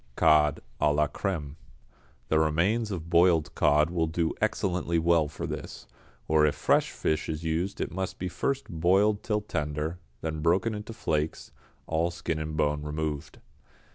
[0.15, 1.57] =Cod, à la Crème.=
[2.29, 5.85] The remains of boiled cod will do excellently well for this,
[6.27, 10.73] or if fresh fish is used it must be first boiled till tender, then broken
[10.73, 11.51] into flakes,
[11.85, 13.37] all skin and bone removed.